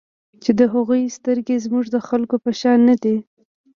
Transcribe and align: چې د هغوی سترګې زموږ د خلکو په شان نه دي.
چې 0.43 0.51
د 0.59 0.61
هغوی 0.73 1.03
سترګې 1.17 1.55
زموږ 1.65 1.85
د 1.91 1.97
خلکو 2.07 2.35
په 2.43 2.51
شان 2.59 2.79
نه 2.89 2.95
دي. 3.03 3.15